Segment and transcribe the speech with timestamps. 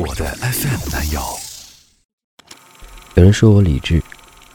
[0.00, 1.20] 我的 FM 男友。
[3.16, 4.00] 有人说我理智，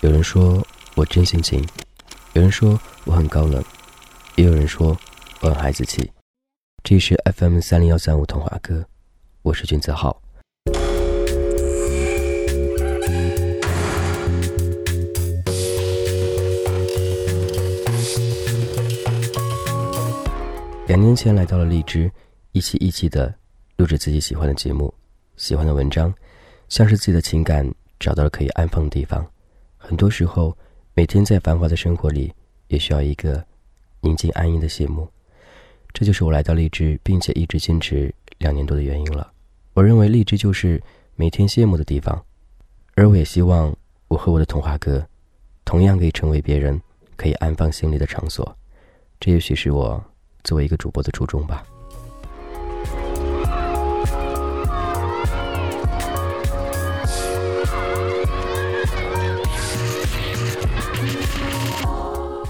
[0.00, 1.64] 有人说我真性情，
[2.32, 3.64] 有人说我很高冷，
[4.34, 4.98] 也有人说
[5.40, 6.10] 我很孩子气。
[6.82, 8.84] 这是 FM 三零幺三五童话歌，
[9.42, 10.20] 我是君子浩。
[20.88, 22.10] 两年前来到了荔枝，
[22.50, 23.32] 一期一期的
[23.76, 24.92] 录制自己喜欢的节目、
[25.38, 26.12] 喜欢的文章，
[26.68, 27.66] 像是自己的情感
[27.98, 29.24] 找到了可以安放的地方。
[29.76, 30.54] 很多时候，
[30.94, 32.30] 每天在繁华的生活里，
[32.66, 33.42] 也需要一个
[34.00, 35.08] 宁静安逸的谢幕。
[35.94, 39.32] 这就是我来到荔枝，并且一直坚持两年多的原因了。
[39.74, 40.82] 我认为荔枝就是
[41.14, 42.22] 每天谢幕的地方，
[42.96, 43.74] 而我也希望
[44.08, 45.06] 我和我的童话哥，
[45.64, 46.78] 同样可以成为别人
[47.16, 48.56] 可以安放心里的场所。
[49.20, 50.04] 这也许是我。
[50.44, 51.66] 作为一个主播的初衷吧。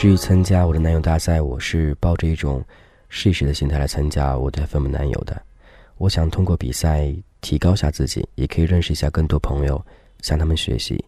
[0.00, 2.64] 至于参加我的男友大赛，我是抱着一种
[3.10, 5.42] 试一试的心态来参加我的 FM 男友的。
[5.98, 9.84] 我想通过比赛提高下自己，也可以认识一下更多朋友，
[10.22, 11.04] 向他们学习。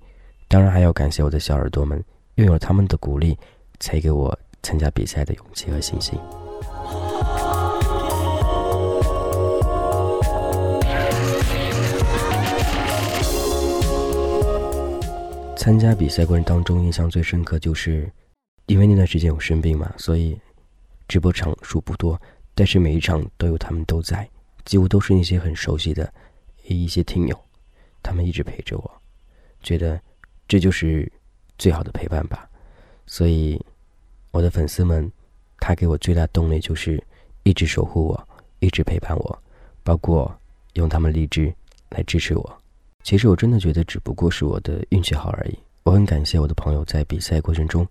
[0.46, 2.04] 当然还要感谢我的小耳朵们，
[2.34, 3.34] 拥有他们的鼓励，
[3.80, 6.14] 才给我参加比赛的勇气和信心。
[15.56, 18.06] 参加比赛过程当中，印象最深刻就是，
[18.66, 20.38] 因为那段时间我生病嘛，所以
[21.08, 22.20] 直播场数不多，
[22.54, 24.28] 但是每一场都有他们都在，
[24.64, 26.12] 几乎都是那些很熟悉的
[26.64, 27.38] 一些听友，
[28.02, 28.90] 他们一直陪着我，
[29.62, 30.00] 觉得
[30.46, 31.10] 这就是
[31.58, 32.48] 最好的陪伴吧。
[33.06, 33.60] 所以
[34.30, 35.10] 我的粉丝们，
[35.58, 37.02] 他给我最大动力就是
[37.42, 38.28] 一直守护我，
[38.60, 39.42] 一直陪伴我，
[39.82, 40.32] 包括
[40.74, 41.52] 用他们励志
[41.90, 42.58] 来支持我。
[43.02, 45.58] 其实我真的觉得，只不过是我的运气好而已。
[45.82, 47.84] 我很感谢我的朋友在比赛过程中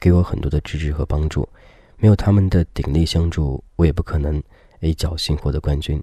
[0.00, 1.48] 给我很多的支持和帮助，
[1.96, 4.42] 没有他们的鼎力相助，我也不可能
[4.80, 6.02] 诶侥幸获得冠军。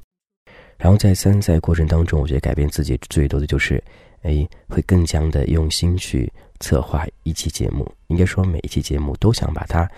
[0.77, 3.81] 然后在参赛过程当中，我觉得改变自己最多的就是，
[4.23, 7.89] 诶会更加的用心去策划一期节目。
[8.07, 9.89] 应该说每一期节目都想把它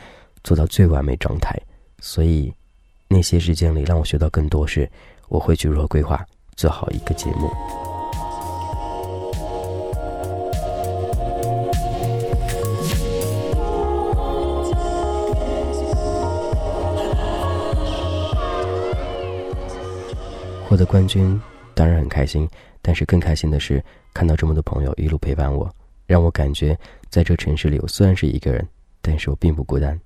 [0.43, 1.59] 做到最完美状态。
[1.99, 2.53] 所以
[3.07, 4.87] 那些时间里让我学到更多是，
[5.29, 6.23] 我会去如何规划
[6.55, 7.86] 做好一个节目。
[20.77, 21.41] 获得冠军
[21.73, 22.47] 当然很开心，
[22.83, 23.83] 但是更开心的是
[24.13, 25.67] 看到这么多朋友一路陪伴我，
[26.05, 26.77] 让我感觉
[27.09, 28.63] 在这城市里，我虽然是一个人，
[29.01, 29.99] 但是我并不孤单。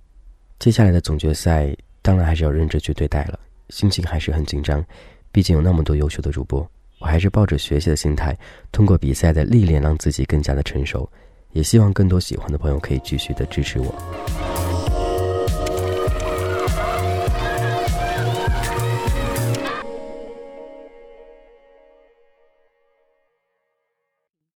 [0.59, 3.37] 接下来的总决赛当然还是要认真去对待了，
[3.67, 4.81] 心情还是很紧张，
[5.29, 6.65] 毕竟有那么多优秀的主播，
[6.99, 8.33] 我还是抱着学习的心态，
[8.71, 11.05] 通过比赛的历练让自己更加的成熟，
[11.51, 13.93] 也希望更多喜欢的朋友可以继续的支持我。